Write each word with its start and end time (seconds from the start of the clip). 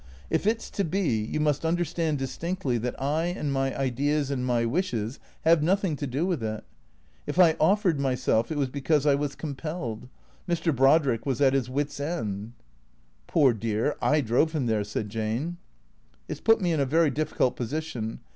If 0.31 0.47
it 0.47 0.59
's 0.63 0.71
to 0.71 0.83
be, 0.83 1.15
you 1.21 1.39
must 1.39 1.63
understand 1.63 2.17
distinctly 2.17 2.79
that 2.79 2.99
I 2.99 3.25
and 3.25 3.53
my 3.53 3.77
ideas 3.77 4.31
and 4.31 4.43
my 4.43 4.65
wishes 4.65 5.19
have 5.45 5.61
nothing 5.61 5.95
to 5.97 6.07
do 6.07 6.25
with 6.25 6.41
it. 6.41 6.63
If 7.27 7.37
I 7.37 7.55
offered 7.59 7.99
myself 7.99 8.51
it 8.51 8.57
was 8.57 8.69
because 8.69 9.05
I 9.05 9.13
was 9.13 9.35
compelled. 9.35 10.09
Mr. 10.49 10.75
Brodrick 10.75 11.27
was 11.27 11.39
at 11.39 11.53
his 11.53 11.69
wits' 11.69 11.99
end." 11.99 12.53
("Poor 13.27 13.53
dear, 13.53 13.95
I 14.01 14.21
drove 14.21 14.53
him 14.53 14.65
there," 14.65 14.83
said 14.83 15.07
Jane.)" 15.07 15.57
It 16.27 16.37
's 16.37 16.41
put 16.41 16.61
me 16.61 16.71
in 16.71 16.79
a 16.79 16.85
very 16.87 17.11
difficult 17.11 17.55
position. 17.55 18.21